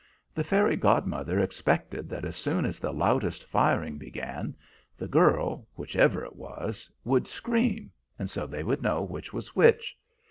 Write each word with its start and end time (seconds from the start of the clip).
The 0.33 0.43
fairy 0.43 0.77
godmother 0.77 1.39
expected 1.39 2.09
that 2.09 2.25
as 2.25 2.35
soon 2.35 2.65
as 2.65 2.79
the 2.79 2.91
loudest 2.91 3.43
firing 3.45 3.99
began, 3.99 4.55
the 4.97 5.07
girl, 5.07 5.67
whichever 5.75 6.25
it 6.25 6.35
was, 6.35 6.89
would 7.03 7.27
scream, 7.27 7.91
and 8.17 8.27
so 8.27 8.47
they 8.47 8.63
would 8.63 8.81
know 8.81 9.03
which 9.03 9.31
was 9.31 9.55
which. 9.55 9.95